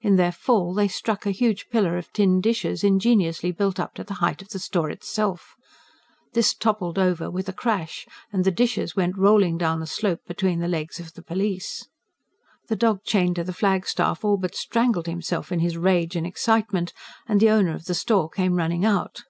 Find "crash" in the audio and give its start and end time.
7.52-8.06